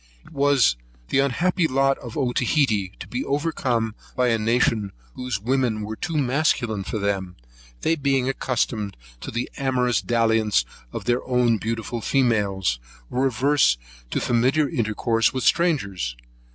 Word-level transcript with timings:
It 0.25 0.31
was 0.33 0.77
the 1.09 1.19
unhappy 1.19 1.67
lot 1.67 1.99
of 1.99 2.17
Otaheite 2.17 2.99
to 3.01 3.07
be 3.07 3.23
overcome 3.23 3.93
by 4.15 4.29
a 4.29 4.39
nation 4.39 4.93
whose 5.13 5.39
women 5.39 5.83
were 5.83 5.95
too 5.95 6.17
masculine 6.17 6.83
for 6.83 6.97
them; 6.97 7.35
they 7.81 7.95
being 7.95 8.27
accustomed 8.27 8.97
to 9.19 9.29
the 9.29 9.47
amorous 9.57 10.01
dalliance 10.01 10.65
of 10.91 11.05
their 11.05 11.23
own 11.25 11.57
beautiful 11.59 12.01
females, 12.01 12.79
were 13.11 13.27
averse 13.27 13.77
to 14.09 14.19
familiar 14.19 14.67
intercourse 14.67 15.33
with 15.35 15.43
strangers. 15.43 16.17